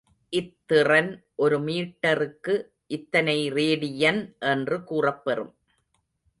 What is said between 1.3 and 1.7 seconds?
ஒரு